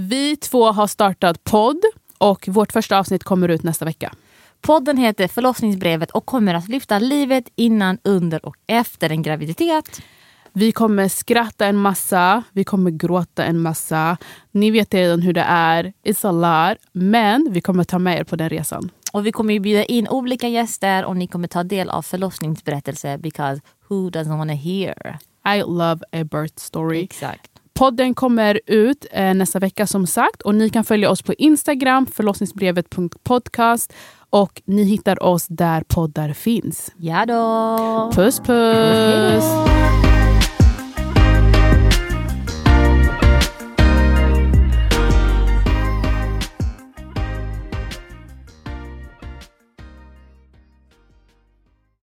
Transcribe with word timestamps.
Vi 0.00 0.36
två 0.36 0.72
har 0.72 0.86
startat 0.86 1.44
podd 1.44 1.82
och 2.18 2.48
vårt 2.48 2.72
första 2.72 2.98
avsnitt 2.98 3.24
kommer 3.24 3.48
ut 3.48 3.62
nästa 3.62 3.84
vecka. 3.84 4.14
Podden 4.60 4.96
heter 4.96 5.28
Förlossningsbrevet 5.28 6.10
och 6.10 6.26
kommer 6.26 6.54
att 6.54 6.68
lyfta 6.68 6.98
livet 6.98 7.44
innan, 7.56 7.98
under 8.04 8.46
och 8.46 8.56
efter 8.66 9.10
en 9.10 9.22
graviditet. 9.22 10.02
Vi 10.52 10.72
kommer 10.72 11.08
skratta 11.08 11.66
en 11.66 11.76
massa, 11.76 12.42
vi 12.52 12.64
kommer 12.64 12.90
gråta 12.90 13.44
en 13.44 13.60
massa. 13.60 14.16
Ni 14.50 14.70
vet 14.70 14.94
redan 14.94 15.22
hur 15.22 15.32
det 15.32 15.44
är, 15.48 15.92
it's 16.04 16.28
a 16.28 16.32
lot. 16.32 16.78
Men 16.92 17.48
vi 17.50 17.60
kommer 17.60 17.84
ta 17.84 17.98
med 17.98 18.18
er 18.18 18.24
på 18.24 18.36
den 18.36 18.48
resan. 18.48 18.90
Och 19.12 19.26
vi 19.26 19.32
kommer 19.32 19.54
ju 19.54 19.60
bjuda 19.60 19.84
in 19.84 20.08
olika 20.08 20.48
gäster 20.48 21.04
och 21.04 21.16
ni 21.16 21.26
kommer 21.26 21.48
ta 21.48 21.62
del 21.62 21.90
av 21.90 22.02
förlossningsberättelser 22.02 23.18
because 23.18 23.60
who 23.88 24.10
doesn't 24.10 24.38
wanna 24.38 24.54
hear? 24.54 25.18
I 25.56 25.62
love 25.62 26.00
a 26.12 26.24
birth 26.24 26.58
story. 26.58 27.02
Exakt. 27.02 27.57
Podden 27.78 28.14
kommer 28.14 28.60
ut 28.66 29.06
eh, 29.10 29.34
nästa 29.34 29.58
vecka 29.58 29.86
som 29.86 30.06
sagt 30.06 30.42
och 30.42 30.54
ni 30.54 30.70
kan 30.70 30.84
följa 30.84 31.10
oss 31.10 31.22
på 31.22 31.34
Instagram, 31.34 32.06
förlossningsbrevet.podcast 32.06 33.92
och 34.30 34.62
ni 34.64 34.82
hittar 34.82 35.22
oss 35.22 35.46
där 35.46 35.82
poddar 35.88 36.32
finns. 36.32 36.92
Ja 36.96 37.26
då. 37.26 38.12
Puss 38.14 38.40
puss! 38.40 39.44
Hej 39.44 40.02
då. 40.02 40.07